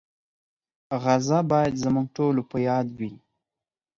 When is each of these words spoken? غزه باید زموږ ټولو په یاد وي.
غزه 1.03 1.39
باید 1.51 1.79
زموږ 1.83 2.07
ټولو 2.17 2.41
په 2.51 2.57
یاد 2.67 2.87
وي. 2.99 3.13